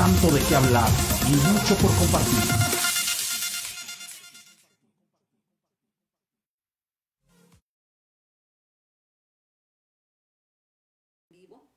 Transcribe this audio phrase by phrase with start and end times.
[0.00, 0.88] tanto de qué hablar
[1.28, 2.40] y mucho por compartir.
[11.28, 11.68] Vivo,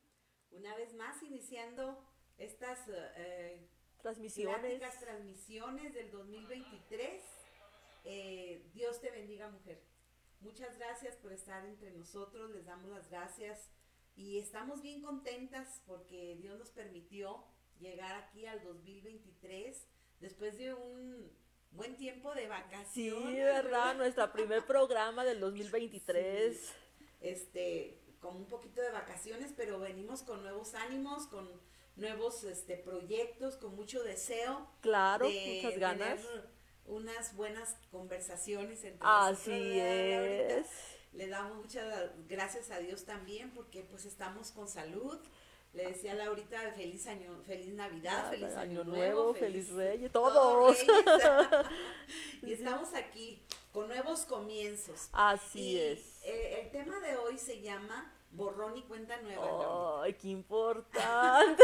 [0.51, 2.01] una vez más iniciando
[2.37, 3.67] estas eh,
[4.01, 4.57] Transmisiones.
[4.57, 7.21] pláticas, transmisiones del 2023.
[8.05, 9.83] Eh, Dios te bendiga, mujer.
[10.39, 13.69] Muchas gracias por estar entre nosotros, les damos las gracias
[14.15, 17.43] y estamos bien contentas porque Dios nos permitió
[17.83, 19.87] llegar aquí al 2023
[20.19, 21.31] después de un
[21.71, 23.35] buen tiempo de Sí, vacaciones.
[23.35, 23.95] ¿verdad?
[23.95, 26.57] Nuestro primer programa del 2023.
[26.57, 26.73] Sí.
[27.21, 31.49] Este, con un poquito de vacaciones, pero venimos con nuevos ánimos, con
[31.95, 34.67] nuevos este, proyectos, con mucho deseo.
[34.81, 36.21] Claro, de muchas ganas.
[36.21, 36.49] tener
[36.85, 40.67] unas buenas conversaciones entre Así es.
[41.13, 45.19] Le damos muchas gracias a Dios también porque pues estamos con salud.
[45.73, 50.77] Le decía a Laurita feliz año, feliz Navidad, feliz año, nuevo, feliz Reyes, todos todos.
[52.43, 55.09] y estamos aquí con nuevos comienzos.
[55.13, 56.19] Así Y, es.
[56.23, 60.03] eh, el tema de hoy se llama borrón y cuenta nueva.
[60.03, 61.63] Ay, qué importante.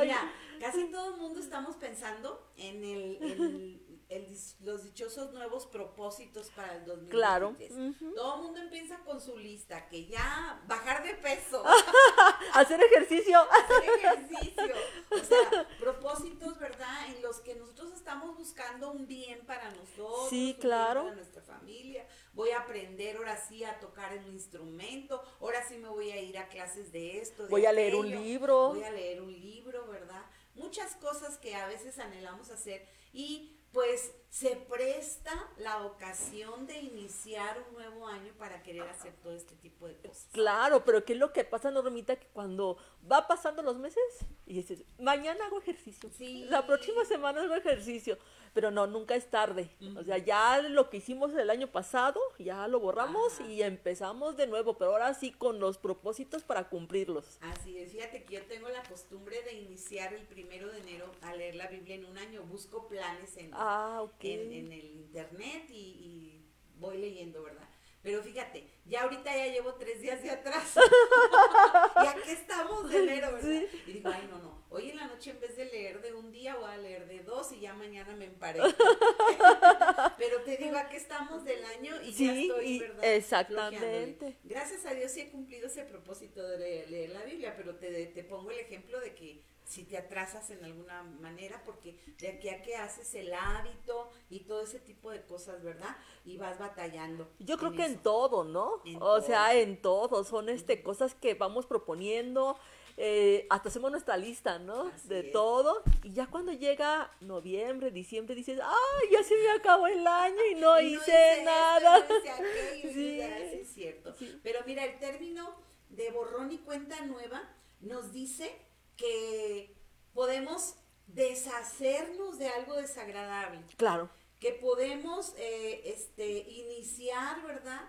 [0.00, 4.26] Mira, casi todo el mundo estamos pensando en el, el- el
[4.60, 7.10] los dichosos nuevos propósitos para el 2023.
[7.10, 7.48] Claro.
[7.50, 8.14] Ujú.
[8.14, 11.62] Todo el mundo empieza con su lista, que ya bajar de peso,
[12.54, 13.38] Hacer ejercicio.
[13.50, 14.74] hacer ejercicio,
[15.10, 17.08] o sea, propósitos, ¿verdad?
[17.08, 21.04] En los que nosotros estamos buscando un bien para nosotros, Sí, claro.
[21.04, 22.06] para nuestra familia.
[22.32, 26.38] Voy a aprender ahora sí a tocar un instrumento, ahora sí me voy a ir
[26.38, 27.44] a clases de esto.
[27.44, 28.70] de Voy a leer un libro.
[28.70, 30.24] Voy a leer un libro, ¿verdad?
[30.54, 37.62] Muchas cosas que a veces anhelamos hacer y pues se presta la ocasión de iniciar
[37.68, 40.28] un nuevo año para querer hacer todo este tipo de cosas.
[40.32, 42.16] Claro, pero ¿qué es lo que pasa, Normita?
[42.16, 42.78] Que cuando
[43.10, 44.02] va pasando los meses
[44.46, 46.44] y dices, mañana hago ejercicio, Sí.
[46.48, 48.18] la próxima semana hago ejercicio,
[48.54, 49.68] pero no, nunca es tarde.
[49.96, 53.50] O sea, ya lo que hicimos el año pasado, ya lo borramos Ajá.
[53.50, 57.38] y empezamos de nuevo, pero ahora sí con los propósitos para cumplirlos.
[57.42, 61.34] Así es, fíjate que yo tengo la costumbre de iniciar el primero de enero a
[61.34, 66.44] leer la Biblia en un año, busco planes en, Ah, en el internet y, y
[66.78, 67.68] voy leyendo, ¿verdad?
[68.04, 70.74] Pero fíjate, ya ahorita ya llevo tres días de atrás.
[72.04, 73.48] y aquí estamos de enero, ¿verdad?
[73.72, 73.82] Sí.
[73.86, 74.62] Y digo, ay, no, no.
[74.68, 77.20] Hoy en la noche en vez de leer de un día voy a leer de
[77.20, 78.60] dos y ya mañana me emparé.
[80.18, 83.04] Pero te digo, aquí estamos del año y ya estoy, y- ¿verdad?
[83.14, 84.36] exactamente.
[84.44, 88.06] Gracias a Dios sí he cumplido ese propósito de leer, leer la Biblia, pero te,
[88.06, 92.48] te pongo el ejemplo de que si te atrasas en alguna manera, porque de aquí
[92.50, 95.96] a que haces el hábito y todo ese tipo de cosas, ¿verdad?
[96.24, 97.28] Y vas batallando.
[97.38, 98.82] Yo creo que en todo, ¿no?
[98.84, 100.22] En o sea, en todo.
[100.24, 102.58] Son este cosas que vamos proponiendo.
[102.96, 104.86] eh, hasta hacemos nuestra lista, ¿no?
[104.88, 105.32] Así de es.
[105.32, 105.82] todo.
[106.04, 110.54] Y ya cuando llega noviembre, diciembre, dices, ¡ay, ya se me acabó el año y
[110.56, 111.98] no Y no hice esto, nada!
[112.08, 113.20] no hice aquello, y Sí.
[113.20, 114.14] es cierto.
[114.14, 114.38] Sí.
[114.44, 115.56] Pero mira, el término
[115.88, 117.42] de borrón y cuenta nueva
[117.80, 118.54] nos dice
[118.96, 119.74] que
[120.12, 124.08] podemos deshacernos de algo desagradable, Claro,
[124.40, 127.80] que podemos eh, este, iniciar, ¿verdad?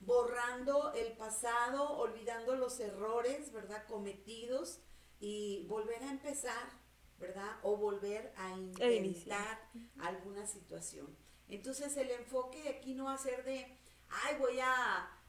[0.00, 3.86] Borrando el pasado, olvidando los errores, ¿verdad?
[3.86, 4.80] Cometidos
[5.20, 6.70] y volver a empezar,
[7.18, 7.56] ¿verdad?
[7.62, 8.56] O volver a E
[8.96, 9.70] intentar
[10.00, 11.16] alguna situación.
[11.48, 14.74] Entonces el enfoque aquí no va a ser de, ay, voy a,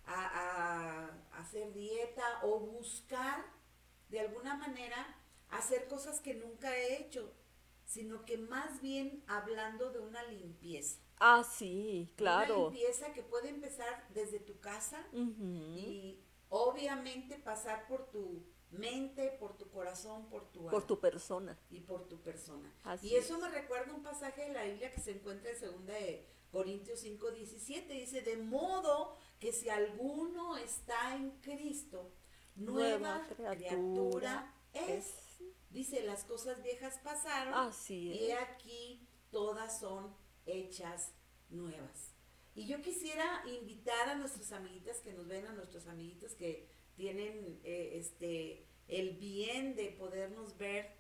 [0.06, 3.46] a- a hacer dieta o buscar
[4.14, 5.00] de alguna manera
[5.50, 7.34] hacer cosas que nunca he hecho,
[7.86, 11.00] sino que más bien hablando de una limpieza.
[11.20, 12.70] ah, sí, Una claro.
[12.70, 16.20] limpieza que puede empezar desde tu casa y
[16.50, 21.60] obviamente pasar por tu mente, por tu corazón, por tu Por alma tu persona.
[21.70, 22.72] y por tu persona.
[22.84, 23.42] Así y eso es.
[23.42, 27.32] me recuerda un pasaje de la Biblia que se encuentra en 2 de Corintios 5,
[27.32, 27.94] 17.
[27.94, 32.12] Dice, de modo que si alguno está en Cristo,
[32.56, 35.14] nueva, Nueva criatura, criatura es.
[35.70, 38.38] Dice, las cosas viejas pasaron Así y es.
[38.40, 41.12] aquí todas son hechas
[41.50, 42.12] nuevas.
[42.56, 47.60] Y yo quisiera invitar a nuestras amiguitas que nos ven, a nuestros amiguitos que tienen
[47.64, 50.92] eh, este el bien de podernos ver en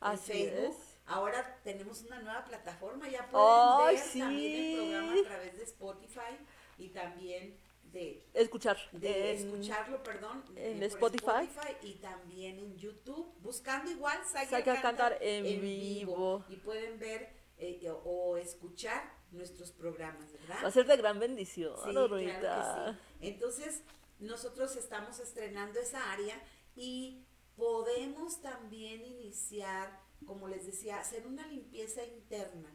[0.00, 0.70] Así Facebook.
[0.70, 0.76] es.
[1.04, 5.64] Ahora tenemos una nueva plataforma, ya pueden ¡Ay, ver también el programa a través de
[5.64, 6.38] Spotify
[6.78, 7.58] y también
[7.92, 8.76] de, Escuchar.
[8.92, 11.48] de en- escucharlo, perdón, en por Spotify.
[11.82, 16.44] y también en YouTube, buscando igual Saga Saga Canta Cantar en vivo.
[16.48, 20.56] y pueden ver eh, o, escuchar nuestros programas, ¿verdad?
[20.64, 22.98] Va a ser de gran bendición, Sí, claro que sí.
[23.20, 23.82] Entonces,
[24.18, 26.42] nosotros estamos estrenando esa área
[26.74, 27.24] y
[27.56, 32.68] podemos también iniciar como les decía, hacer una limpieza interna.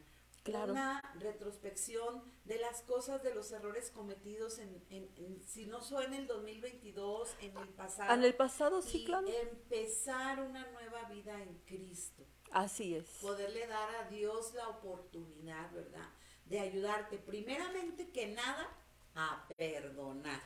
[0.44, 0.72] Claro.
[0.72, 6.04] Una retrospección de las cosas, de los errores cometidos en, en- en- si no fue
[6.06, 8.14] en el 2022, en el pasado.
[8.14, 9.26] En el pasado, sí, y claro.
[9.28, 12.24] empezar una nueva vida en Cristo.
[12.50, 13.06] Así es.
[13.20, 16.08] Poderle dar a Dios la oportunidad, ¿verdad?
[16.46, 18.68] De ayudarte, primeramente que nada,
[19.14, 20.40] a perdonar.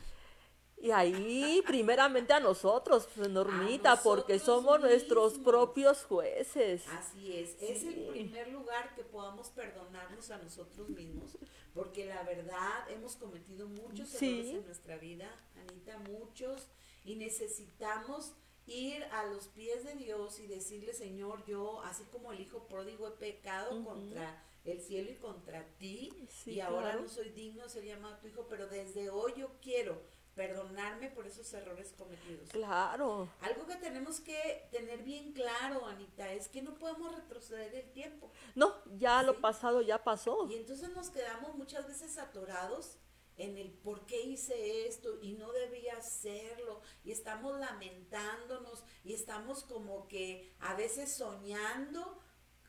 [0.78, 6.82] Y ahí, primeramente a nosotros, pues, Normita, porque nosotros somos nuestros propios jueces.
[6.88, 11.38] Así es, es el primer lugar que podamos perdonarnos a nosotros mismos,
[11.72, 14.26] porque la verdad hemos cometido muchos Sí.
[14.40, 15.30] errores en nuestra vida,
[15.60, 16.66] Anita, muchos,
[17.04, 18.32] y necesitamos
[18.66, 23.06] ir a los pies de Dios y decirle, Señor, yo, así como el hijo pródigo,
[23.06, 27.02] he pecado contra el cielo y contra ti, Sí, y ahora claro.
[27.02, 30.00] no soy digno de ser llamado tu hijo, pero desde hoy yo quiero
[30.34, 32.49] perdonarme por esos errores cometidos.
[32.50, 33.29] Claro.
[33.40, 38.31] Algo que tenemos que tener bien claro, Anita, es que no podemos retroceder el tiempo.
[38.55, 40.49] No, ya lo pasado ya pasó.
[40.50, 42.99] Y entonces nos quedamos muchas veces atorados
[43.37, 46.81] en el por qué hice esto y no debía hacerlo.
[47.05, 52.20] Y estamos lamentándonos y estamos como que a veces soñando,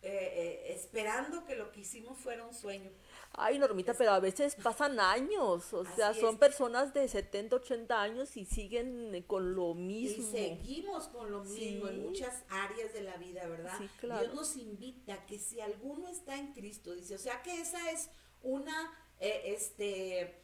[0.01, 2.91] eh, eh, esperando que lo que hicimos fuera un sueño.
[3.35, 5.73] Ay, Normita, pero a veces pasan años.
[5.73, 6.39] O sea, son es.
[6.39, 10.31] personas de 70, 80 años y siguen eh, con lo Y mismo.
[10.31, 13.75] seguimos con lo mismo en muchas áreas de la vida, ¿verdad?
[13.79, 14.21] Sí, claro.
[14.21, 17.89] Dios nos invita a que si alguno está en Cristo, dice, o sea que esa
[17.91, 18.09] es
[18.43, 20.39] una eh, este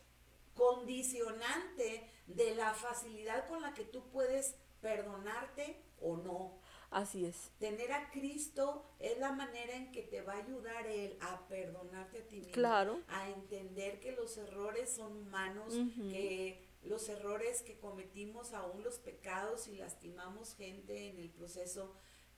[0.56, 6.60] condicionante de la facilidad con la que tú puedes perdonarte o no.
[6.92, 7.52] Así es.
[7.60, 12.20] Tener a Cristo es la manera en que te va a ayudar Él a perdonarte
[12.20, 12.52] a ti mismo.
[12.54, 13.00] Claro.
[13.08, 15.74] A entender que los errores son humanos,
[16.10, 21.94] que los errores que cometimos, aún los pecados y lastimamos gente en el proceso,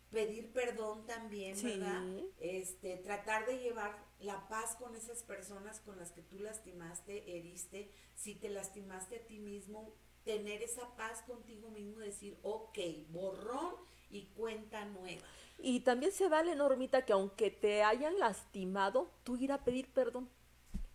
[0.10, 1.68] pedir perdón también, Sí.
[1.68, 2.04] ¿verdad?
[2.40, 7.90] Este, tratar de llevar la paz con esas personas con las que tú lastimaste, heriste,
[8.16, 9.94] si te lastimaste a ti mismo,
[10.26, 12.78] tener esa paz contigo mismo, decir, ok,
[13.10, 13.76] borrón
[14.12, 15.22] y cuenta nueva.
[15.60, 20.28] Y también se vale, Normita, que aunque te hayan lastimado, tú ir a pedir perdón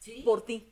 [0.00, 0.22] ¿Sí?
[0.24, 0.68] por ti,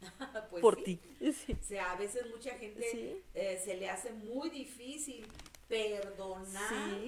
[0.50, 0.82] Pues por sí.
[1.18, 1.32] ti.
[1.32, 1.56] Sí.
[1.60, 3.22] O sea, a veces mucha gente Sí.
[3.34, 5.26] eh, se le hace muy difícil
[5.68, 7.00] perdonar.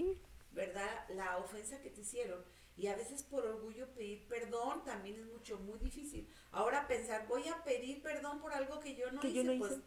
[0.52, 1.08] ¿verdad?
[1.10, 2.42] La ofensa que te hicieron.
[2.76, 6.26] Y a veces por orgullo pedir perdón también es mucho, muy difícil.
[6.50, 9.58] Ahora pensar, voy a pedir perdón por algo que yo no Que hice, yo no
[9.58, 9.78] pues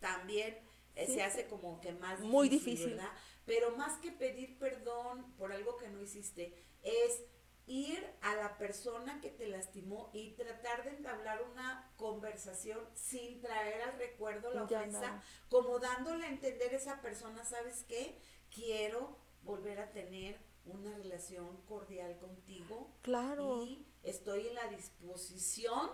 [0.00, 0.58] también
[0.94, 2.90] eh, se hace como que más difícil, Muy difícil.
[2.90, 3.12] ¿verdad?
[3.46, 6.52] Pero más que pedir perdón por algo que no hiciste,
[6.82, 7.22] es
[7.66, 13.82] ir a la persona que te lastimó y tratar de entablar una conversación sin traer
[13.82, 18.20] al recuerdo la Ya ofensa, como dándole a entender a esa persona, ¿sabes qué?
[18.54, 23.64] Quiero volver a tener una relación cordial contigo Claro.
[23.64, 25.90] y estoy en la disposición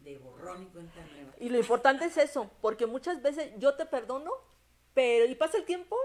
[0.00, 1.32] de borrón y cuenta nueva.
[1.38, 4.30] Y lo importante es eso, porque muchas veces yo te perdono,
[4.94, 5.96] pero y pasa el tiempo,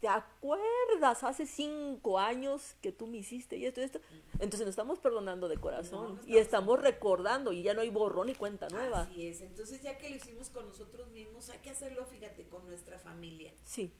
[0.00, 4.00] te acuerdas hace cinco años que tú me hiciste y esto y esto.
[4.34, 7.90] Entonces nos estamos perdonando de corazón No, no y estamos recordando y ya no hay
[7.90, 9.02] borrón y cuenta nueva.
[9.02, 9.40] Así es.
[9.40, 13.54] Entonces, ya que lo hicimos con nosotros mismos, hay que hacerlo, fíjate, con nuestra familia.
[13.62, 13.92] Sí,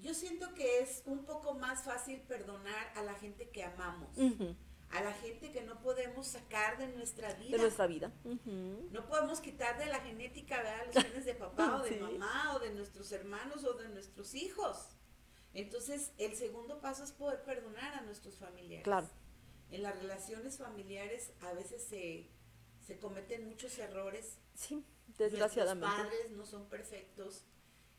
[0.00, 4.10] Yo siento que es un poco más fácil perdonar a la gente que amamos,
[4.92, 7.56] a la gente que no podemos sacar de nuestra vida.
[7.56, 8.12] de nuestra vida.
[8.24, 10.86] No podemos quitar de la genética, ¿verdad?
[10.94, 11.98] Los genes de papá o de Sí.
[12.00, 14.90] mamá o de nuestros hermanos o de nuestros hijos.
[15.54, 18.84] Entonces, el segundo paso es poder perdonar a nuestros familiares.
[18.84, 19.08] Claro.
[19.70, 22.30] En las relaciones familiares a veces se,
[22.86, 24.38] se cometen muchos errores.
[24.54, 24.84] Sí,
[25.18, 25.86] desgraciadamente.
[25.88, 27.46] Nuestros padres no son perfectos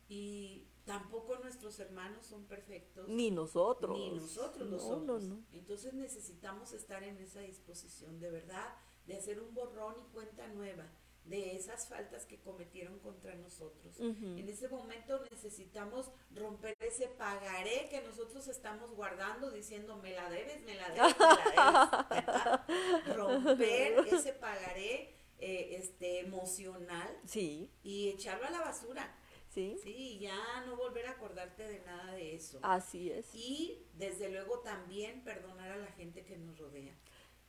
[0.08, 3.08] y tampoco nuestros hermanos son perfectos.
[3.08, 3.98] Ni nosotros.
[3.98, 5.24] Ni nosotros lo no, somos.
[5.24, 5.44] No, no.
[5.54, 8.75] Entonces necesitamos estar en esa disposición de verdad,
[9.06, 10.90] de hacer un borrón y cuenta nueva
[11.25, 13.98] de esas faltas que cometieron contra nosotros.
[14.00, 20.63] En ese momento necesitamos romper ese pagaré que nosotros estamos guardando diciendo me la debes,
[20.63, 23.16] me la debes, me la debes.
[23.16, 29.18] romper ese pagaré eh, este emocional Sí, y echarlo a la basura.
[29.53, 32.60] Sí, Sí, ya no volver a acordarte de nada de eso.
[32.63, 33.33] así es.
[33.33, 36.95] Y desde luego también perdonar a la gente que nos rodea.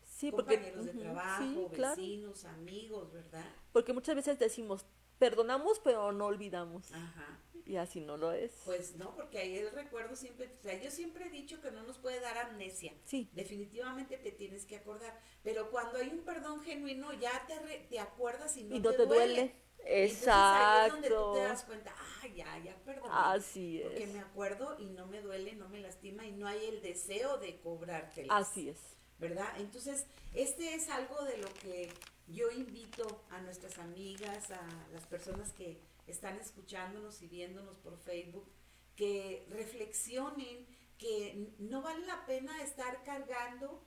[0.02, 1.96] Sí, porque, Compañeros de trabajo, sí, claro.
[1.96, 3.44] vecinos, amigos, ¿verdad?
[3.73, 4.87] porque muchas veces decimos,
[5.18, 6.92] perdonamos pero no olvidamos.
[6.92, 7.40] Ajá.
[7.66, 8.52] Y así no lo es.
[8.66, 11.82] Pues no, porque ahí el recuerdo siempre, o sea, yo siempre he dicho que no
[11.82, 12.92] nos puede dar amnesia.
[13.06, 15.18] Sí, Definitivamente te tienes que acordar.
[15.42, 18.90] Pero cuando hay un perdón genuino, ya te, re- te acuerdas y no, y no
[18.90, 19.26] te, te duele.
[19.34, 19.54] duele.
[19.87, 21.37] Entonces ahí es donde tú te Exacto.
[21.38, 23.11] das cuenta, ah, ya, ya, perdón.
[23.12, 24.12] Así Porque es.
[24.12, 27.61] me acuerdo y no me duele, no me lastima y no hay el deseo de
[27.61, 28.26] cobrarte.
[28.31, 28.79] Así es.
[29.19, 29.49] ¿verdad?
[29.59, 31.91] Entonces, este es algo de lo que
[32.26, 38.50] yo invito a nuestras amigas, a las personas que están escuchándonos y viéndonos por Facebook,
[38.97, 40.67] que reflexionen
[40.99, 43.83] que no vale la pena estar cargando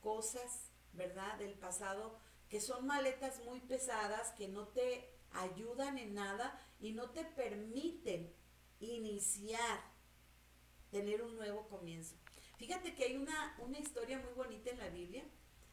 [0.00, 1.38] cosas, ¿verdad?
[1.38, 7.10] Del pasado, que son maletas muy pesadas, que no te ayudan en nada y no
[7.10, 8.32] te permiten
[8.80, 9.80] iniciar,
[10.90, 12.16] tener un nuevo comienzo.
[12.56, 15.24] Fíjate que hay una, una historia muy bonita en la Biblia.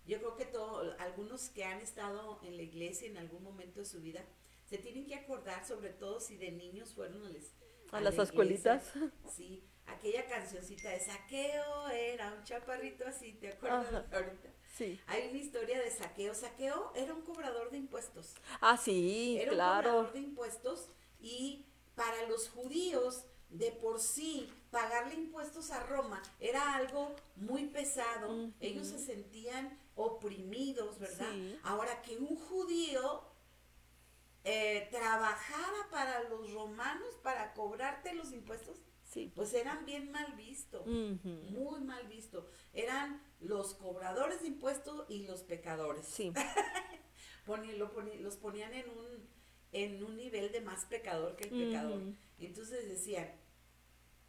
[0.06, 3.86] Yo creo que todo, algunos que han estado en la iglesia en algún momento de
[3.86, 4.26] su vida
[4.66, 7.54] se tienen que acordar, sobre todo si de niños fueron a, les-
[7.92, 8.92] A a las la escuelitas.
[9.34, 14.06] Sí, aquella cancioncita de Saqueo era un chaparrito así, ¿te acuerdas Ajá.
[14.12, 14.53] ahorita?
[14.74, 15.00] Sí.
[15.08, 16.34] Hay una historia de Saqueo.
[16.34, 18.34] Saqueo era un cobrador de impuestos.
[18.60, 19.90] Ah, sí, Era un claro.
[19.90, 20.90] cobrador de impuestos
[21.20, 21.66] y
[21.96, 28.52] para los judíos de por sí pagarle impuestos a Roma era algo muy pesado.
[28.60, 31.32] Ellos se sentían oprimidos, ¿verdad?
[31.32, 31.60] Sí.
[31.64, 33.24] Ahora que un judío
[34.44, 38.78] eh, trabajara para los romanos para cobrarte los impuestos,
[39.14, 39.32] Sí.
[39.36, 41.30] pues eran bien mal vistos Ujú.
[41.52, 42.50] muy mal visto.
[42.74, 46.08] Eran los cobradores de impuestos y los pecadores.
[46.08, 46.34] Sí.
[47.46, 49.30] Lo los ponían en un,
[49.74, 52.02] en un nivel de más pecador que el pecador.
[52.40, 53.30] Entonces decían,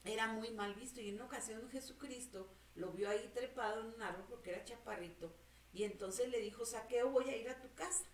[0.04, 1.00] era muy mal visto.
[1.00, 5.32] Y en una ocasión Jesucristo lo vio ahí trepado en un árbol porque era chaparrito.
[5.72, 8.04] Y entonces le dijo, Saqueo, voy a ir a tu casa.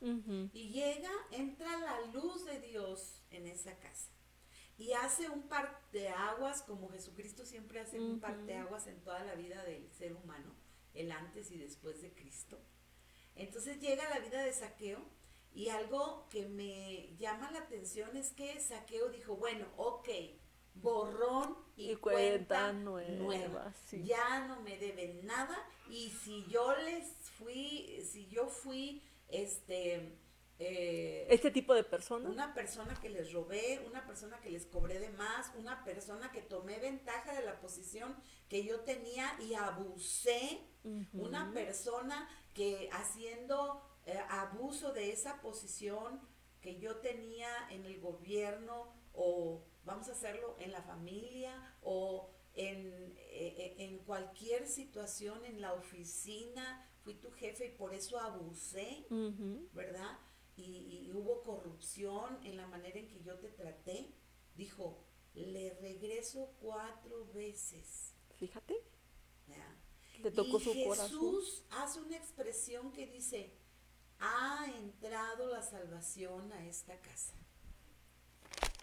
[0.52, 4.10] Y llega, entra la luz de Dios en esa casa.
[4.80, 8.20] Y hace un parteaguas, como Jesucristo siempre hace un Ujú.
[8.20, 10.54] parteaguas en toda la vida del ser humano,
[10.94, 12.58] el antes y después de Cristo.
[13.34, 14.98] Entonces llega la vida de Saqueo
[15.52, 20.08] y algo que me llama la atención es que Saqueo dijo, bueno, ok,
[20.76, 23.18] borrón y, Y cuenta, cuenta nueva.
[23.18, 24.02] nueva, sí.
[24.04, 25.58] Ya no me deben nada
[25.90, 27.06] y si yo les
[27.36, 30.16] fui, si yo fui, este,
[30.60, 32.30] eh, Este tipo de personas.
[32.30, 36.42] una persona que les robé, una persona que les cobré de más, una persona que
[36.42, 38.14] tomé ventaja de la posición
[38.48, 40.60] que yo tenía y abusé,
[41.12, 46.20] una persona que haciendo eh, abuso de esa posición
[46.60, 53.14] que yo tenía en el gobierno o vamos a hacerlo en la familia o en,
[53.16, 59.06] eh, eh, en cualquier situación en la oficina, fui tu jefe y por eso abusé.
[59.72, 60.18] ¿verdad?
[60.60, 64.14] Y, y hubo corrupción en la manera en que yo te traté,
[64.54, 65.02] dijo,
[65.34, 68.14] le regreso cuatro veces.
[68.36, 68.74] Fíjate,
[69.46, 69.76] ¿verdad?
[70.22, 71.82] le tocó y su Jesús corazón.
[71.82, 73.54] hace una expresión que dice,
[74.18, 77.34] ha entrado la salvación a esta casa.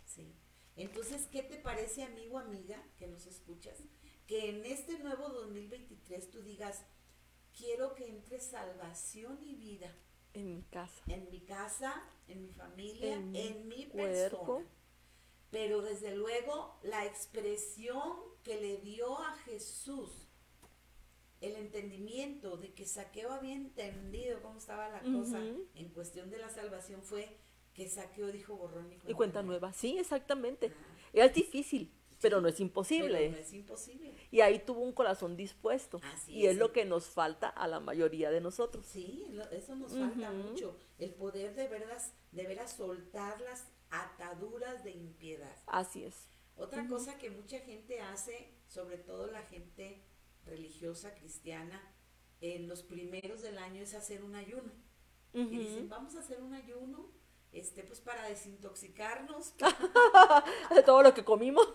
[0.06, 0.34] Sí.
[0.76, 3.78] Entonces, ¿qué te parece, amigo, amiga, que nos escuchas?
[4.26, 6.84] Que en este nuevo 2023 tú digas,
[7.56, 9.96] quiero que entre salvación y vida
[10.38, 11.02] En mi casa.
[11.08, 14.38] en mi casa, en mi familia, En en, mi cuerpo.
[14.46, 14.66] persona.
[15.50, 18.14] Pero desde luego la expresión
[18.44, 20.28] que le dio a Jesús,
[21.42, 26.50] el entendimiento de que Saqueo había entendido cómo estaba la cosa en cuestión de la
[26.50, 27.38] salvación fue
[27.74, 29.72] que Saqueo dijo borrón y cuenta, Y cuenta nueva.
[29.74, 30.72] Sí, exactamente.
[30.74, 33.30] Ah, Es difícil, pero no es pero imposible.
[33.30, 34.14] no es imposible.
[34.32, 36.00] Y ahí tuvo un corazón dispuesto.
[36.14, 36.58] Así y es, es.
[36.58, 38.86] lo que nos falta a la mayoría de nosotros.
[38.86, 40.76] Sí, eso nos falta mucho.
[40.98, 45.56] El poder de veras, de veras soltar las ataduras de impiedad.
[45.68, 46.28] Así es.
[46.56, 50.02] Otra cosa que mucha gente hace, sobre todo la gente
[50.44, 51.82] religiosa cristiana,
[52.42, 54.72] en los primeros del año es hacer un ayuno.
[55.34, 57.12] Y dicen, vamos a hacer un ayuno,
[57.52, 59.54] este, pues para desintoxicarnos,
[60.76, 61.68] De todo lo que comimos.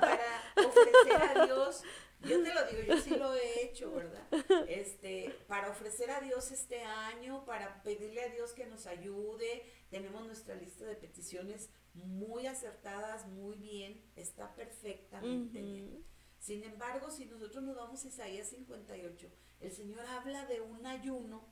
[0.00, 0.22] para
[0.56, 1.82] ofrecer a Dios,
[2.20, 4.26] yo te lo digo, yo sí lo he hecho, ¿verdad?
[4.68, 10.24] Este, para ofrecer a Dios este año, para pedirle a Dios que nos ayude, tenemos
[10.24, 16.04] nuestra lista de peticiones muy acertadas, muy bien, está perfectamente bien.
[16.38, 19.28] Sin embargo, si nosotros nos vamos a Isaías 58,
[19.60, 21.46] el Señor habla de un ayuno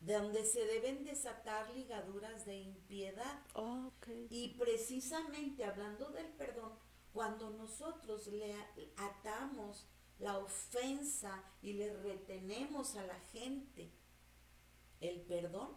[0.00, 3.42] donde se deben desatar ligaduras de impiedad.
[3.54, 4.08] Ok.
[4.30, 6.72] Y precisamente hablando del perdón,
[7.12, 8.54] cuando nosotros le
[8.96, 9.86] atamos
[10.18, 13.90] la ofensa y le retenemos a la gente
[15.00, 15.76] el perdón,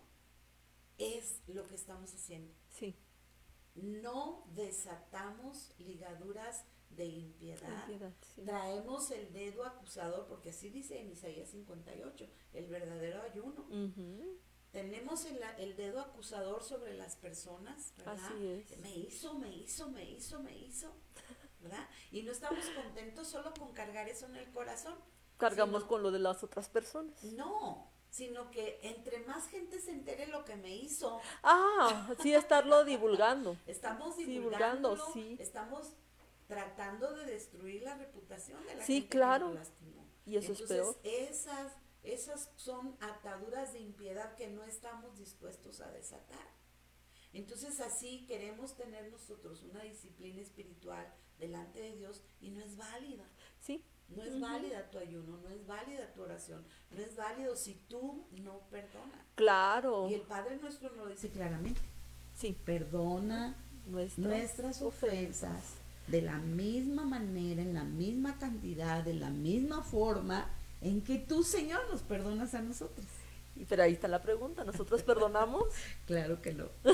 [0.97, 2.53] es lo que estamos haciendo.
[2.69, 2.95] Sí.
[3.75, 7.85] No desatamos ligaduras de impiedad.
[8.35, 8.41] Sí.
[8.43, 13.65] Traemos el dedo acusador, porque así dice en Isaías 58, el verdadero ayuno.
[14.71, 18.17] Tenemos el, el dedo acusador sobre las personas, ¿verdad?
[18.23, 18.77] Así es.
[18.79, 20.93] Me hizo, me hizo, me hizo, me hizo,
[21.61, 21.89] ¿verdad?
[22.11, 24.95] Y no estamos contentos solo con cargar eso en el corazón.
[25.37, 27.21] Cargamos sino- con lo de las otras personas.
[27.23, 32.85] No, sino que entre más gente se entere lo que me hizo, Ah, sí, estarlo
[32.85, 33.57] divulgando.
[33.67, 35.35] estamos divulgando, sí.
[35.37, 35.95] estamos
[36.51, 39.49] tratando de destruir la reputación de la Sí, gente claro.
[39.51, 40.05] que lastimó.
[40.25, 40.99] Y eso es Entonces, peor.
[41.29, 41.71] Esas,
[42.03, 46.45] esas son ataduras de impiedad que no estamos dispuestos a desatar.
[47.31, 51.07] Entonces así queremos tener nosotros una disciplina espiritual
[51.39, 53.23] delante de Dios y no es válida.
[53.61, 57.75] Sí, No es válida tu ayuno, no es válida tu oración, no es válido si
[57.87, 59.25] tú no perdonas.
[59.35, 60.09] claro.
[60.09, 61.79] Y el Padre nuestro nos lo dice claramente,
[62.35, 63.55] Sí, perdona
[63.85, 65.75] nuestras, nuestras ofensas
[66.11, 70.49] de la misma manera, en la misma cantidad, de la misma forma
[70.81, 73.05] en que tú, Señor, nos perdonas a nosotros.
[73.67, 74.63] Pero ahí está la pregunta.
[74.63, 75.63] ¿Nosotros perdonamos?
[76.07, 76.65] Claro que no.
[76.83, 76.91] y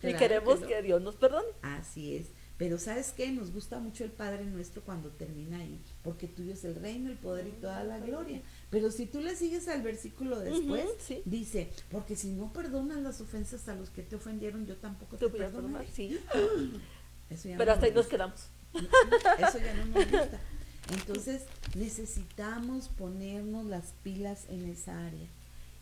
[0.00, 0.82] Claro queremos que.
[0.82, 1.48] Dios nos perdone.
[1.62, 2.28] Así es.
[2.58, 3.30] Pero ¿sabes qué?
[3.32, 7.18] Nos gusta mucho el Padre nuestro cuando termina ahí, porque tuyo es el reino, el
[7.18, 8.40] poder y toda la gloria.
[8.70, 11.20] Pero si tú le sigues al versículo después, sí.
[11.26, 15.26] dice, porque si no perdonas las ofensas a los que te ofendieron, yo tampoco Te
[15.26, 15.86] te, voy a perdonaré.
[15.92, 16.18] sí.
[17.30, 18.48] Eso ya Pero no hasta ahí nos quedamos.
[18.74, 20.40] Eso ya no nos gusta.
[20.92, 21.42] Entonces
[21.74, 25.28] necesitamos ponernos las pilas en esa área.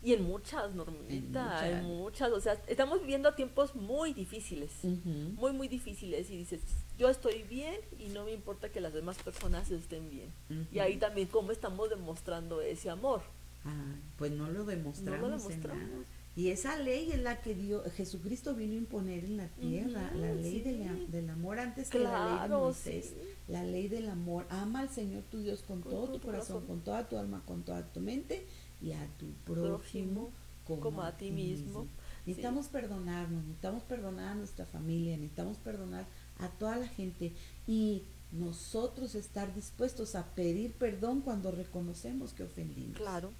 [0.03, 1.83] Y en muchas, Normita, en muchas.
[1.83, 2.31] muchas.
[2.31, 4.71] O sea, estamos viviendo tiempos muy difíciles.
[4.83, 6.29] Muy, muy difíciles.
[6.29, 6.61] Y dices,
[6.97, 10.31] yo estoy bien y no me importa que las demás personas estén bien.
[10.71, 13.21] Y ahí también cómo estamos demostrando ese amor.
[13.65, 15.21] Ah, pues no lo demostramos.
[15.21, 15.89] No lo en demostramos.
[15.89, 16.05] nada.
[16.37, 20.33] Y esa ley es la que dio, Jesucristo vino a imponer en la tierra, la
[20.33, 20.61] ley sí.
[20.61, 23.05] del, am- del amor antes que la ley de Moisés.
[23.09, 23.15] sí.
[23.47, 24.45] La ley del amor.
[24.49, 26.67] Ama al Señor tu Dios con, Con todo tu corazón, corazón.
[26.67, 28.45] con toda tu alma, con toda tu mente
[28.81, 30.31] y a tu prójimo Prójimo,
[30.65, 31.87] como, como a ti mismo.
[32.25, 36.05] Necesitamos perdonarnos, necesitamos perdonar a nuestra familia, necesitamos perdonar
[36.39, 37.31] a toda la gente
[37.67, 42.97] y nosotros estar dispuestos a pedir perdón cuando reconocemos que ofendimos.
[42.97, 43.31] Claro.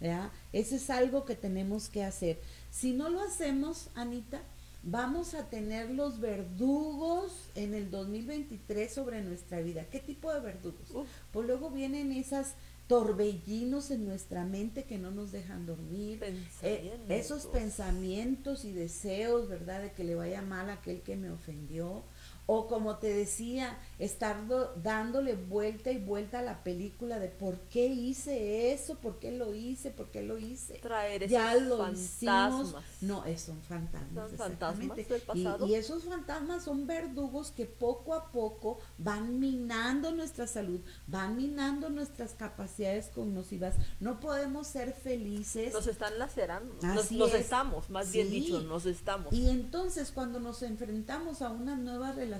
[0.00, 0.30] ¿Verdad?
[0.52, 2.40] Eso es algo que tenemos que hacer.
[2.70, 4.42] Si no lo hacemos, Anita,
[4.82, 9.84] vamos a tener los verdugos en el 2023 sobre nuestra vida.
[9.90, 11.06] ¿Qué tipo de verdugos?
[11.32, 12.54] Pues luego vienen esas
[12.86, 16.20] torbellinos en nuestra mente que no nos dejan dormir.
[16.62, 17.46] Eh, esos Pensamientos.
[17.52, 19.80] pensamientos y deseos, ¿verdad?
[19.82, 22.02] De que le vaya mal a aquel que me ofendió.
[22.46, 27.58] O como te decía, estar do- dándole vuelta y vuelta a la película de por
[27.70, 30.74] qué hice eso, por qué lo hice, por qué lo hice.
[30.74, 32.72] Traer Ya esos lo hicimos.
[32.72, 32.84] fantasmas.
[33.00, 34.28] No, es- son fantasmas.
[34.28, 35.66] Son fantasmas del Y- pasado.
[35.66, 41.88] Y, esos fantasmas son verdugos que poco a poco van minando nuestra salud, van minando
[41.88, 43.74] nuestras capacidades cognitivas.
[44.00, 45.72] No podemos ser felices.
[45.72, 46.74] Nos están lacerando.
[46.82, 49.32] Nos, estamos, más bien dicho, nos estamos.
[49.32, 52.33] Y entonces cuando nos enfrentamos a unas nuevas relaciones,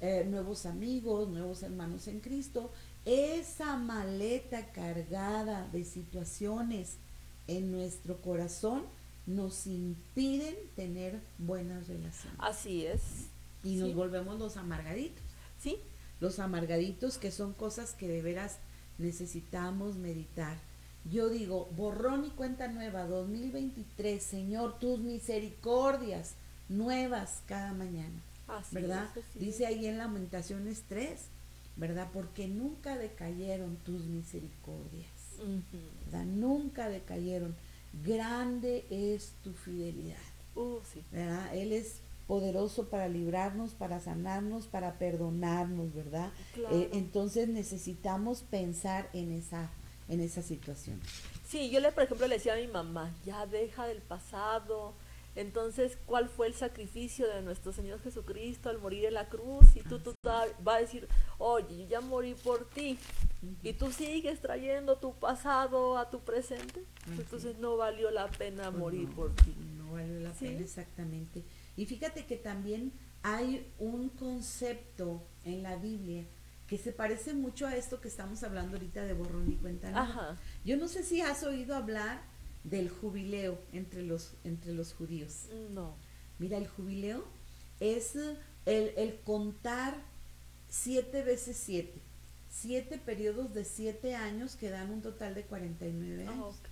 [0.00, 2.72] eh, nuevos amigos, nuevos hermanos en Cristo,
[3.04, 6.96] esa maleta cargada de situaciones
[7.46, 8.84] en nuestro corazón
[9.26, 12.38] nos impiden tener buenas relaciones.
[12.38, 13.02] Así es.
[13.62, 15.24] Y nos volvemos los amargaditos.
[15.58, 15.80] Sí,
[16.20, 18.58] Los amargaditos que son cosas que de veras
[18.98, 20.56] necesitamos meditar.
[21.10, 26.34] Yo digo, borrón y cuenta nueva, 2023, Señor, tus misericordias
[26.68, 29.08] nuevas cada mañana, así ¿verdad?
[29.16, 31.20] es, así Dice ahí en Lamentaciones 3,
[31.76, 32.08] ¿verdad?
[32.12, 35.10] Porque nunca decayeron tus misericordias.
[36.04, 36.24] ¿verdad?
[36.24, 37.54] Nunca decayeron.
[38.04, 40.16] Grande es tu fidelidad.
[40.54, 41.02] Uh, sí.
[41.12, 41.54] ¿verdad?
[41.54, 46.32] Él es poderoso para librarnos, para sanarnos, para perdonarnos, ¿verdad?
[46.54, 46.76] Claro.
[46.76, 49.70] Eh, entonces necesitamos pensar en esa,
[50.08, 51.00] en esa situación.
[51.46, 54.94] Sí, yo le, por ejemplo, le decía a mi mamá, ya deja del pasado.
[55.36, 59.66] Entonces, ¿cuál fue el sacrificio de nuestro Señor Jesucristo al morir en la cruz?
[59.76, 61.06] Y tú, tú ta- va a decir,
[61.38, 62.98] oye, yo ya morí por ti.
[63.62, 66.82] Y tú sigues trayendo tu pasado a tu presente.
[67.06, 69.54] Entonces no valió la pena Pues morir no, por ti.
[69.76, 70.46] No valió la Sí.
[70.46, 71.44] pena exactamente.
[71.76, 76.24] Y fíjate que también hay un concepto en la Biblia
[76.66, 80.36] que se parece mucho a esto que estamos hablando ahorita de borrón y cuenta.
[80.64, 82.22] Yo no sé si has oído hablar
[82.70, 85.46] del jubileo entre los, entre los judíos.
[85.70, 85.94] No.
[86.38, 87.24] Mira, el jubileo
[87.80, 89.94] es eh, el, el contar
[90.68, 92.00] siete veces siete.
[92.50, 96.56] Siete periodos de siete años que dan un total de 49 Ah, años.
[96.56, 96.68] ok.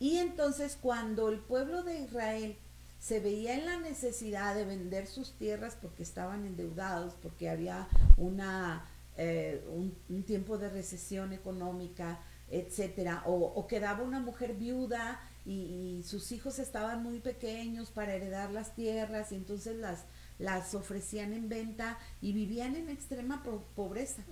[0.00, 2.56] Y entonces cuando el pueblo de Israel
[3.00, 8.84] se veía en la necesidad de vender sus tierras porque estaban endeudados, porque había una,
[9.16, 15.98] eh, un, un tiempo de recesión económica, etcétera, o, o quedaba una mujer viuda y,
[15.98, 20.04] y sus hijos estaban muy pequeños para heredar las tierras y entonces las,
[20.38, 24.22] las ofrecían en venta y vivían en extrema po- pobreza.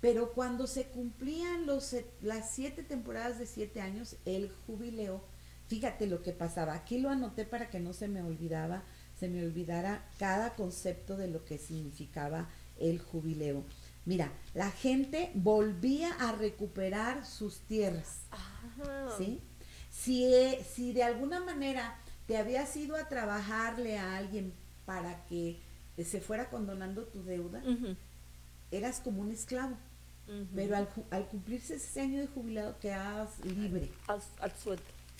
[0.00, 5.24] Pero cuando se cumplían los, las siete temporadas de siete años, el jubileo,
[5.68, 6.74] fíjate lo que pasaba.
[6.74, 8.82] Aquí lo anoté para que no se me olvidaba,
[9.18, 13.64] se me olvidara cada concepto de lo que significaba el jubileo.
[14.04, 18.20] Mira, la gente volvía a recuperar sus tierras.
[19.18, 19.40] ¿sí?
[20.02, 20.30] Si,
[20.74, 24.52] si de alguna manera te habías ido a trabajarle a alguien
[24.86, 25.60] para que
[26.04, 27.62] se fuera condonando tu deuda,
[28.70, 29.76] eras como un esclavo.
[30.54, 30.76] Pero
[31.10, 33.90] al, cumplirse ese año de jubilado quedabas libre,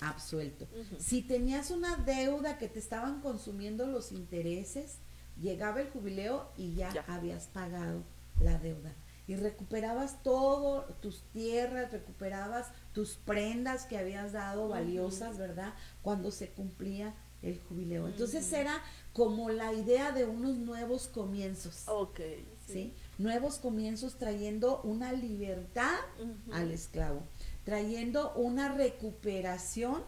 [0.01, 0.65] absuelto.
[0.67, 0.97] Ujú.
[1.01, 4.99] Si tenías una deuda que te estaban consumiendo los intereses,
[5.41, 7.05] llegaba el jubileo y ya, Ya.
[7.09, 8.05] habías pagado
[8.41, 8.93] la deuda.
[9.27, 15.73] Y recuperabas todo, tus tierras, recuperabas tus prendas que habías dado valiosas, ¿verdad?
[16.03, 18.09] Cuando se cumplía el jubileo.
[18.09, 18.83] Entonces era
[19.13, 21.85] como la idea de unos nuevos comienzos.
[21.87, 22.19] Ok.
[22.67, 22.93] ¿sí?
[23.17, 25.95] Nuevos comienzos trayendo una libertad
[26.51, 27.23] al esclavo,
[27.65, 30.03] trayendo una recuperación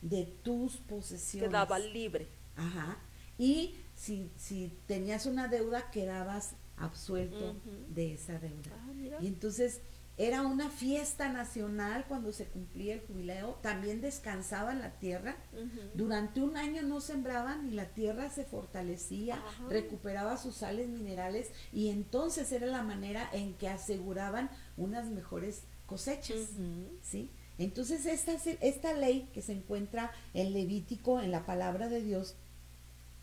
[0.00, 1.48] de tus posesiones.
[1.50, 2.28] Quedaba libre.
[2.54, 2.98] Ajá.
[3.36, 7.56] Y si, si tenías una deuda, quedabas absuelto
[7.88, 8.70] de esa deuda.
[8.72, 9.18] Ah.
[9.20, 9.80] Y entonces
[10.18, 13.54] era una fiesta nacional cuando se cumplía el jubileo.
[13.62, 15.36] También descansaban la tierra.
[15.94, 21.88] Durante un año no sembraban y la tierra se fortalecía, recuperaba sus sales minerales y
[21.88, 26.50] entonces era la manera en que aseguraban unas mejores cosechas.
[27.00, 27.30] ¿sí?
[27.56, 32.34] Entonces esta, esta ley que se encuentra en Levítico, en la palabra de Dios,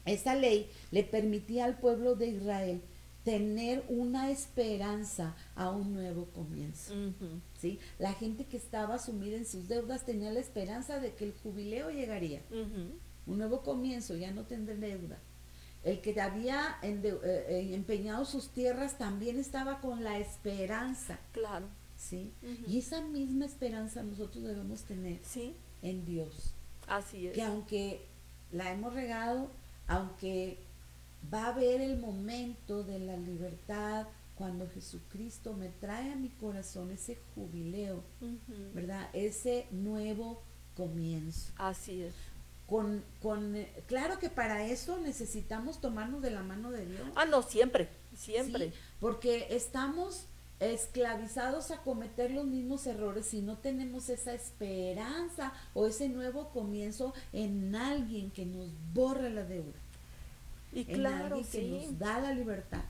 [0.06, 2.82] esta ley le permitía al pueblo de Israel
[3.26, 6.94] tener una esperanza a un nuevo comienzo.
[7.60, 7.80] ¿sí?
[8.00, 11.90] La gente que estaba sumida en sus deudas tenía la esperanza de que el jubileo
[11.90, 15.18] llegaría, un nuevo comienzo, ya no tendré deuda.
[15.84, 21.68] El que había eh, eh, empeñado sus tierras también estaba con la esperanza, Claro.
[21.98, 22.32] ¿sí?
[22.68, 25.56] Y esa misma esperanza nosotros debemos tener Sí.
[25.82, 26.54] en Dios,
[26.88, 27.34] Así es.
[27.34, 28.06] que aunque
[28.52, 29.50] la hemos regado,
[29.88, 30.58] aunque
[31.34, 36.92] va a haber el momento de la libertad cuando Jesucristo me trae a mi corazón
[36.92, 38.04] ese jubileo.
[38.74, 39.10] ¿verdad?
[39.14, 40.42] Ese nuevo
[40.76, 41.54] comienzo.
[41.58, 42.14] Así es.
[42.68, 47.08] Con, con, eh, claro que para eso necesitamos tomarnos de la mano de Dios.
[47.16, 47.90] Ah, no, siempre.
[48.16, 48.72] Siempre.
[48.72, 50.26] Sí, porque estamos
[50.60, 57.14] esclavizados a cometer los mismos errores si no tenemos esa esperanza o ese nuevo comienzo
[57.34, 59.78] en alguien que nos borra la deuda,
[60.76, 61.70] Y en claro, alguien que sí.
[61.72, 62.84] nos da la libertad,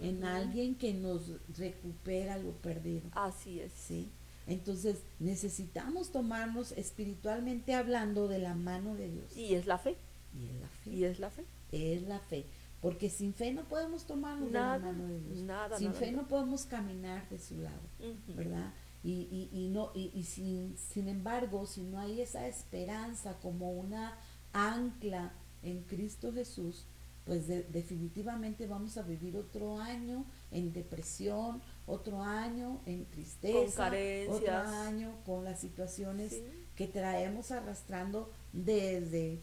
[0.00, 3.10] en alguien que nos recupera lo perdido.
[3.12, 3.72] Así es.
[3.72, 4.10] ¿sí?
[4.46, 9.36] Entonces necesitamos tomarnos espiritualmente hablando de la mano de Dios.
[9.36, 9.96] Y es la fe.
[10.34, 10.90] Y es la fe.
[10.90, 11.44] Y es la fe.
[11.72, 12.46] es la fe.
[12.80, 15.38] Porque sin fe no podemos tomarnos Nada, de la mano de Dios.
[15.42, 16.22] nada, sin nada, fe nada.
[16.22, 17.80] no podemos caminar de su lado.
[18.28, 18.72] ¿verdad?
[19.02, 23.72] Y, y, y no, y, y sin, sin embargo, si no hay esa esperanza como
[23.72, 24.16] una
[24.52, 26.86] ancla en Cristo Jesús,
[27.28, 33.74] pues de- definitivamente vamos a vivir otro año en depresión, otro año en tristeza, otro
[33.76, 34.66] carencias.
[34.66, 36.42] año con las situaciones Sí.
[36.74, 39.40] que traemos arrastrando desde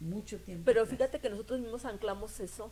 [0.00, 0.64] mucho tiempo.
[0.64, 0.96] Pero atrás.
[0.96, 2.70] fíjate que nosotros mismos anclamos eso.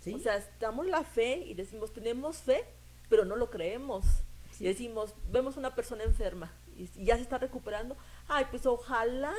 [0.00, 0.12] ¿Sí?
[0.14, 2.64] O sea, damos la fe y decimos, tenemos fe,
[3.08, 4.04] pero no lo creemos.
[4.52, 4.64] Sí.
[4.64, 7.96] Y decimos, vemos una persona enferma y y ya se está recuperando.
[8.28, 9.32] Ay, pues ojalá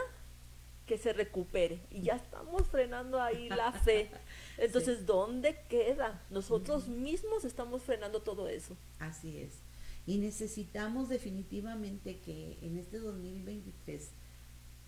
[0.86, 1.82] que se recupere.
[1.90, 4.12] Y ya estamos frenando ahí la fe.
[4.58, 6.22] Entonces, ¿dónde queda?
[6.30, 8.76] Nosotros mismos estamos frenando todo eso.
[9.00, 9.54] Así es.
[10.06, 14.10] Y necesitamos definitivamente que en este 2023,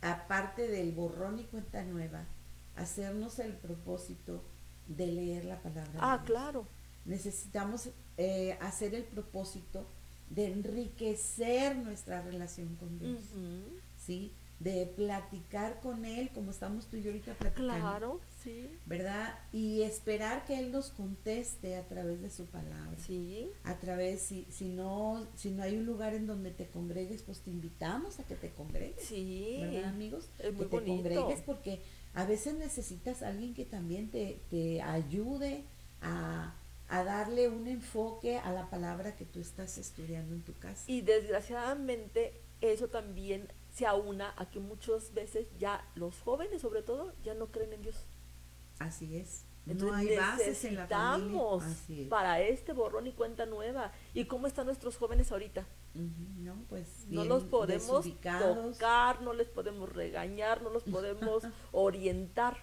[0.01, 2.25] aparte del borrón y cuenta nueva,
[2.75, 4.43] hacernos el propósito
[4.87, 5.91] de leer la palabra.
[5.91, 6.25] de Ah, Dios.
[6.25, 6.67] claro.
[7.05, 9.85] Necesitamos eh, hacer el propósito
[10.29, 13.21] de enriquecer nuestra relación con Dios.
[13.97, 14.31] ¿sí?
[14.63, 17.73] De platicar con Él como estamos tú y yo ahorita platicando.
[17.73, 18.69] Claro, sí.
[18.85, 19.37] ¿Verdad?
[19.51, 22.97] Y esperar que Él nos conteste a través de su palabra.
[22.97, 23.49] Sí.
[23.63, 27.41] a través, si, si, no, si no hay un lugar en donde te congregues, pues
[27.41, 29.57] te invitamos a que te congregues, Sí.
[29.59, 30.29] ¿verdad amigos?
[30.39, 30.93] Es muy que te bonito.
[30.95, 31.81] congregues porque
[32.13, 35.63] a veces necesitas a alguien que también te, te ayude
[36.01, 36.55] a,
[36.89, 40.83] a darle un enfoque a la palabra que tú estás estudiando en tu casa.
[40.87, 47.11] Y desgraciadamente eso también se aúna a que muchas veces ya los jóvenes sobre todo
[47.23, 48.05] ya no creen en Dios.
[48.79, 49.45] Así es.
[49.65, 51.41] Entonces no hay bases en la familia.
[51.61, 52.07] Así es.
[52.07, 53.91] para este borrón y cuenta nueva.
[54.13, 55.65] ¿Y cómo están nuestros jóvenes ahorita?
[55.93, 62.57] No, pues No los podemos tocar, no les podemos regañar, no los podemos orientar.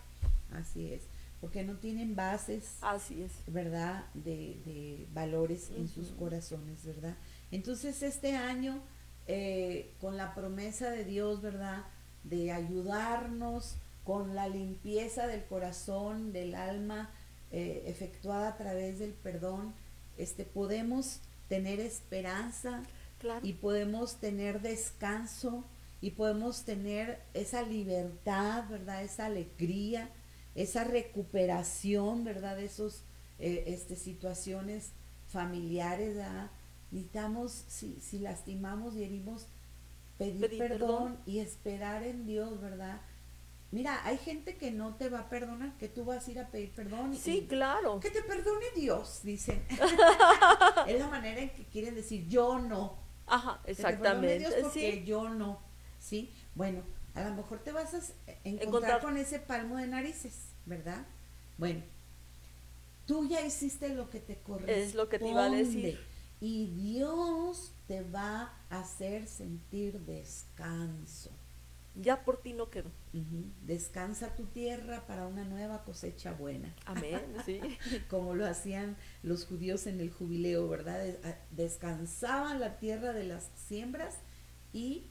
[0.53, 1.05] Así es,
[1.41, 3.33] porque no tienen bases, Así es.
[3.47, 4.05] ¿verdad?
[4.15, 7.17] De, de valores en sus corazones, ¿verdad?
[7.51, 8.83] Entonces este año,
[9.33, 11.85] eh, con la promesa de Dios, ¿verdad?
[12.25, 17.11] De ayudarnos con la limpieza del corazón, del alma,
[17.53, 19.73] eh, efectuada a través del perdón,
[20.19, 22.83] este, podemos tener esperanza,
[23.21, 23.41] Claro.
[23.47, 25.65] y podemos tener descanso
[26.01, 29.05] y podemos tener esa libertad, ¿verdad?
[29.05, 30.11] Esa alegría,
[30.57, 32.57] esa recuperación, ¿verdad?
[32.57, 33.05] De esos
[33.39, 34.91] eh, este, situaciones
[35.29, 36.51] familiares, ¿verdad?
[36.91, 39.47] Necesitamos, si, si lastimamos y herimos,
[40.19, 40.79] pedir, Pedir perdón,
[41.15, 41.19] perdón.
[41.27, 43.01] y esperar en Dios, ¿verdad?
[43.73, 46.49] Mira, hay gente que no te va a perdonar, que tú vas a ir a
[46.49, 47.15] pedir perdón.
[47.15, 48.01] y- Sí, claro.
[48.01, 49.63] que te perdone Dios, dicen.
[50.89, 52.99] es la manera en que quieren decir yo no.
[53.27, 54.39] Ajá, Que te perdone exactamente.
[54.41, 55.05] Dios porque Sí.
[55.05, 55.61] yo no.
[56.01, 56.33] ¿Sí?
[56.57, 56.83] Bueno,
[57.15, 60.35] a lo mejor te vas a s- encontrar, Encontrar- con ese palmo de narices,
[60.67, 61.07] ¿verdad?
[61.57, 61.83] Bueno,
[63.07, 64.83] tú ya hiciste lo que te corresponde.
[64.83, 66.01] Es lo que te iba a decir.
[66.41, 71.31] Y Dios te va a hacer sentir descanso.
[72.01, 72.91] Ya por ti no quedó.
[73.67, 76.73] Descansa tu tierra para una nueva cosecha buena.
[76.87, 77.61] Amén, sí.
[78.09, 80.99] como lo hacían los judíos en el jubileo, ¿verdad?
[81.05, 84.15] Des- a- Descansaban la tierra de las siembras
[84.73, 85.03] y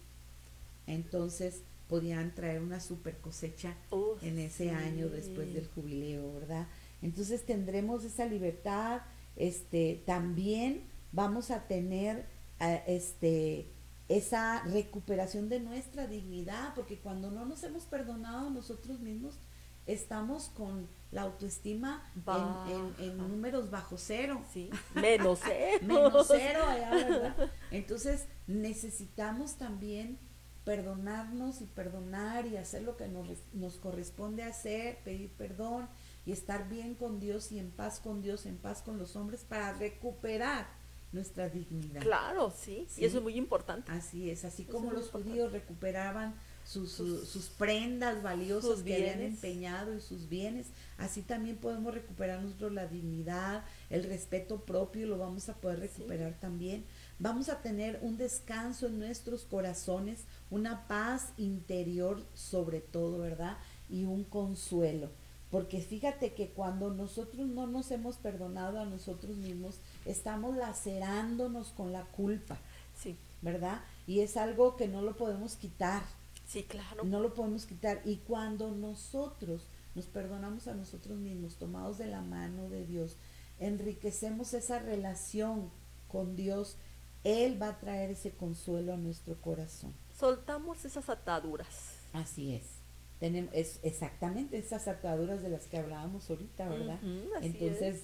[0.88, 6.68] entonces podían traer una super cosecha Uh, en ese año después del jubileo, ¿verdad?
[7.02, 9.02] Entonces tendremos esa libertad,
[9.36, 12.28] este, también vamos a tener
[12.60, 13.72] eh, este
[14.08, 19.38] esa recuperación de nuestra dignidad, porque cuando no nos hemos perdonado a nosotros mismos,
[19.86, 23.28] estamos con la autoestima en, en- en Baja.
[23.30, 24.70] números bajo cero Sí.
[24.96, 25.78] Menos cero.
[25.86, 27.52] menos cero allá, ¿verdad?
[27.70, 30.18] Entonces necesitamos también
[30.64, 35.88] perdonarnos y perdonar y hacer lo que nos, nos corresponde hacer, pedir perdón
[36.26, 39.44] y estar bien con Dios y en paz con Dios, en paz con los hombres
[39.48, 40.68] para recuperar
[41.12, 42.02] nuestra dignidad.
[42.02, 42.86] Claro, sí.
[42.90, 43.02] Sí.
[43.02, 43.92] Y eso es muy importante.
[43.92, 45.30] Así es, así Eso como es los importante.
[45.32, 50.68] judíos recuperaban sus, sus, prendas valiosas sus que habían empeñado y sus bienes,
[51.00, 55.88] así también podemos recuperar nosotros la dignidad, el respeto propio, lo vamos a poder Sí.
[55.88, 56.86] recuperar también.
[57.18, 63.58] Vamos a tener un descanso en nuestros corazones, una paz interior sobre todo, ¿verdad?
[63.90, 65.10] Y un consuelo.
[65.52, 71.92] Porque fíjate que cuando nosotros no nos hemos perdonado a nosotros mismos, estamos lacerándonos con
[71.92, 72.60] la culpa.
[72.96, 73.82] Sí, ¿verdad?
[74.06, 76.04] Y es algo que no lo podemos quitar,
[76.46, 77.04] sí, claro.
[77.04, 78.02] no lo podemos quitar.
[78.06, 83.18] Y cuando nosotros nos perdonamos a nosotros mismos, tomados de la mano de Dios,
[83.60, 85.72] enriquecemos esa relación
[86.08, 86.78] con Dios,
[87.24, 89.94] Él va a traer ese consuelo a nuestro corazón.
[90.18, 91.96] Soltamos esas ataduras.
[92.14, 92.79] Así es.
[93.20, 97.00] Tenemos, es exactamente esas ataduras de las que hablábamos ahorita, ¿verdad?
[97.42, 98.04] Entonces,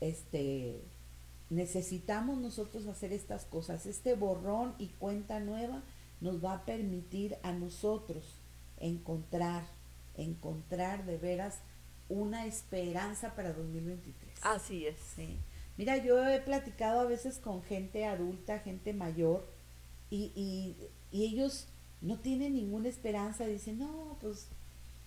[0.00, 0.80] este
[1.50, 3.86] necesitamos nosotros hacer estas cosas.
[3.86, 5.82] Este borrón y cuenta nueva
[6.20, 8.24] nos va a permitir a nosotros
[8.78, 9.64] encontrar,
[10.16, 11.58] encontrar de veras
[12.08, 14.38] una esperanza para 2023.
[14.42, 14.96] Así es.
[15.16, 15.38] Sí.
[15.76, 19.44] Mira, yo he platicado a veces con gente adulta, gente mayor,
[20.10, 20.76] y, y,
[21.10, 21.66] y ellos
[22.04, 24.48] no tienen ninguna esperanza, dicen, no, pues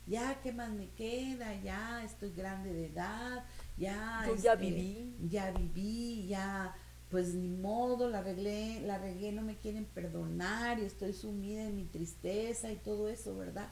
[0.07, 1.53] ya, ¿qué más me queda?
[1.62, 3.45] Ya estoy grande de edad,
[3.77, 4.23] ya...
[4.27, 5.15] Yo ya este, viví.
[5.29, 6.75] Ya viví, ya,
[7.10, 11.75] pues ni modo, la arreglé, la regué, no me quieren perdonar y estoy sumida en
[11.75, 13.69] mi tristeza y todo eso, ¿verdad?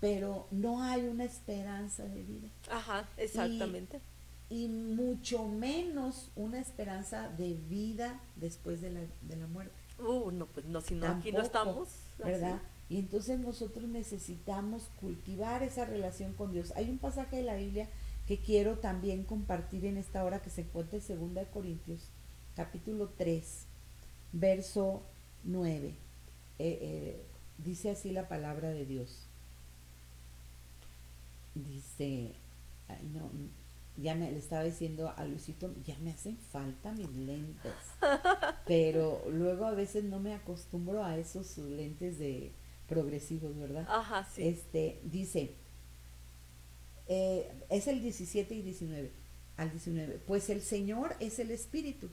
[0.00, 4.00] Pero no hay una esperanza de vida Ajá, exactamente.
[4.48, 10.46] y mucho menos una esperanza de vida después de la, de la muerte, Uh, no,
[10.46, 11.88] pues no, si no, aquí no estamos.
[12.18, 12.60] ¿Verdad?
[12.88, 16.72] Y entonces nosotros necesitamos cultivar esa relación con Dios.
[16.76, 17.88] Hay un pasaje de la Biblia
[18.26, 22.10] que quiero también compartir en esta hora que se encuentra en 2 Corintios,
[22.56, 23.66] capítulo 3,
[24.32, 25.02] verso
[25.44, 25.88] 9.
[25.88, 25.94] Eh,
[26.58, 27.26] eh,
[27.58, 29.26] dice así la palabra de Dios.
[31.54, 32.32] Dice,
[33.12, 33.30] no,
[34.00, 37.72] ya me le estaba diciendo a Luisito, ya me hacen falta mis lentes.
[38.66, 42.52] Pero luego a veces no me acostumbro a esos lentes de
[42.86, 43.86] progresivos, ¿verdad?
[43.88, 44.46] Ajá, sí.
[44.46, 45.54] Este, dice,
[47.08, 49.10] eh, es el 17 y 19,
[49.56, 52.08] al 19, pues el Señor es el Espíritu,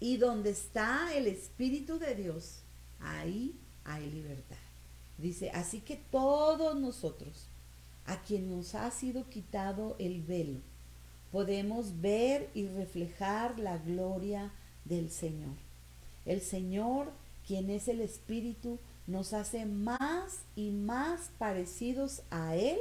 [0.00, 2.62] y donde está el Espíritu de Dios,
[3.00, 4.56] ahí hay libertad.
[5.18, 7.48] Dice, así que todos nosotros,
[8.06, 10.60] a quien nos ha sido quitado el velo,
[11.32, 14.52] podemos ver y reflejar la gloria
[14.84, 15.54] del Señor.
[16.24, 17.10] el Señor,
[17.46, 22.76] quien es el Espíritu, nos hace más y más parecidos a Él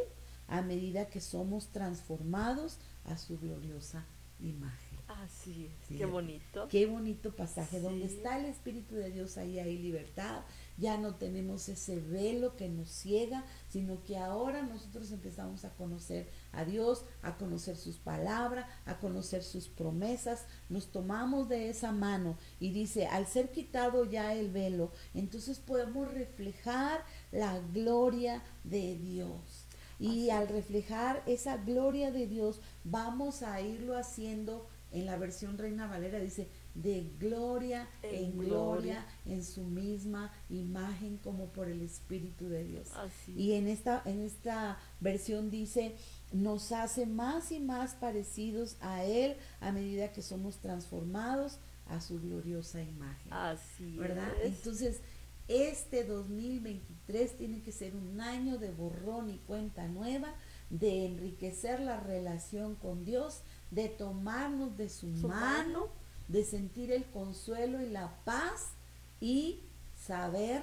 [0.49, 4.05] a medida que somos transformados a su gloriosa
[4.41, 4.99] imagen.
[5.07, 5.95] Así es, Sí.
[5.97, 6.67] qué bonito.
[6.67, 7.79] Qué bonito pasaje.
[7.79, 8.15] Donde Sí.
[8.17, 10.41] está el Espíritu de Dios, ahí hay libertad.
[10.77, 16.29] Ya no tenemos ese velo que nos ciega, sino que ahora nosotros empezamos a conocer
[16.51, 20.45] a Dios, a conocer sus palabras, a conocer sus promesas.
[20.69, 26.11] Nos tomamos de esa mano y dice, al ser quitado ya el velo, entonces podemos
[26.11, 29.65] reflejar la gloria de Dios.
[29.99, 35.87] Y al reflejar esa gloria de Dios, vamos a irlo haciendo en la versión Reina
[35.87, 36.47] Valera, dice,
[36.81, 39.05] de gloria en, En gloria, gloria.
[39.25, 42.89] en su misma imagen como por el Espíritu de Dios.
[42.95, 45.95] Así Y en esta, en esta versión dice,
[46.31, 52.19] nos hace más y más parecidos a Él a medida que somos transformados a su
[52.19, 53.33] gloriosa imagen.
[53.33, 54.31] Así ¿verdad?
[54.43, 54.57] es.
[54.57, 55.01] Entonces,
[55.47, 60.35] este 2023 tiene que ser un año de borrón y cuenta nueva,
[60.69, 65.87] de enriquecer la relación con Dios, de tomarnos de su, Su mano, mano.
[66.27, 68.71] De sentir el consuelo y la paz
[69.19, 69.61] y
[69.95, 70.61] saber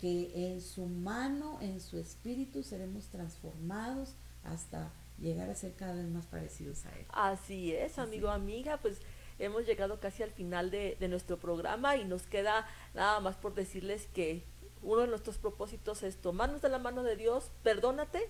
[0.00, 6.06] que en su mano, en su espíritu, seremos transformados hasta llegar a ser cada vez
[6.06, 7.06] más parecidos a Él.
[7.10, 9.00] Así es, amigo, amiga, pues
[9.38, 13.54] hemos llegado casi al final de, de nuestro programa y nos queda nada más por
[13.54, 14.44] decirles que
[14.82, 18.28] uno de nuestros propósitos es tomarnos de la mano de Dios, perdónate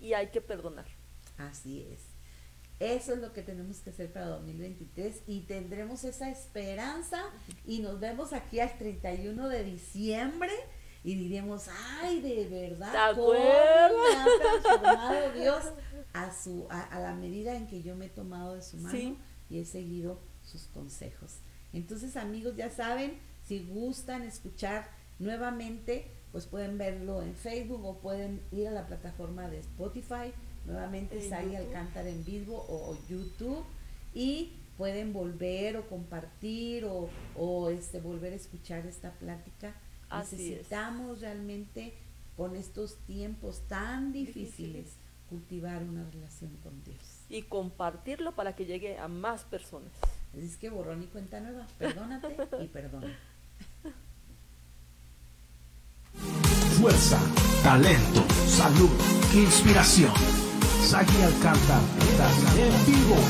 [0.00, 0.86] y hay que perdonar.
[1.36, 2.07] Así es.
[2.80, 7.20] Eso es lo que tenemos que hacer para 2023 y tendremos esa esperanza
[7.66, 10.52] y nos vemos aquí al 31 de diciembre
[11.02, 11.66] y diremos,
[12.00, 15.64] ay, de verdad, ¿Te cómo me ha transformado Dios
[16.12, 18.96] a, su, a, a la medida en que yo me he tomado de su mano
[18.96, 19.16] Sí.
[19.50, 21.38] y he seguido sus consejos.
[21.72, 24.88] Entonces, amigos, ya saben, si gustan escuchar
[25.18, 30.32] nuevamente, pues pueden verlo en Facebook o pueden ir a la plataforma de Spotify,
[30.66, 31.66] nuevamente En Sari YouTube.
[31.66, 33.64] Alcántara en vivo o, o YouTube
[34.14, 39.74] y pueden volver o compartir o, o, este volver a escuchar esta plática.
[40.08, 40.42] Así es.
[40.42, 41.94] Necesitamos realmente
[42.36, 44.96] con estos tiempos tan difíciles Difíciles.
[45.28, 46.96] cultivar una relación con Dios.
[47.28, 49.90] Y compartirlo para que llegue a más personas.
[50.32, 53.18] Así es que borrón y cuenta nueva, perdónate y perdona.
[56.80, 57.18] Fuerza,
[57.64, 58.90] talento, salud,
[59.34, 60.12] inspiración.
[60.80, 61.80] Sagi Alcántara
[62.56, 63.18] en vivo.